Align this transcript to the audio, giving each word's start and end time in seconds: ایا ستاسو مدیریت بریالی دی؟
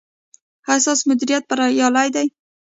ایا 0.67 0.81
ستاسو 0.83 1.03
مدیریت 1.09 1.43
بریالی 1.49 2.09
دی؟ 2.15 2.27